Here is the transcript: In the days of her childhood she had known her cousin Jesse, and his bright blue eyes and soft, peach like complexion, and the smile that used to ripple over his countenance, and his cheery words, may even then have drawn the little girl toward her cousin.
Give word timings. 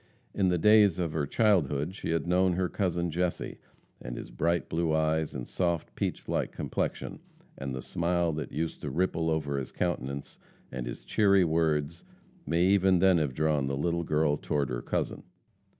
In 0.33 0.47
the 0.47 0.57
days 0.57 0.97
of 0.97 1.13
her 1.13 1.27
childhood 1.27 1.93
she 1.93 2.09
had 2.09 2.25
known 2.25 2.53
her 2.53 2.67
cousin 2.67 3.11
Jesse, 3.11 3.59
and 4.01 4.17
his 4.17 4.31
bright 4.31 4.67
blue 4.67 4.95
eyes 4.95 5.35
and 5.35 5.47
soft, 5.47 5.93
peach 5.93 6.27
like 6.27 6.51
complexion, 6.51 7.19
and 7.55 7.75
the 7.75 7.83
smile 7.83 8.31
that 8.33 8.51
used 8.51 8.81
to 8.81 8.89
ripple 8.89 9.29
over 9.29 9.59
his 9.59 9.71
countenance, 9.71 10.39
and 10.71 10.87
his 10.87 11.05
cheery 11.05 11.45
words, 11.45 12.03
may 12.47 12.65
even 12.65 12.97
then 12.97 13.19
have 13.19 13.35
drawn 13.35 13.67
the 13.67 13.77
little 13.77 14.03
girl 14.03 14.37
toward 14.37 14.69
her 14.69 14.81
cousin. 14.81 15.21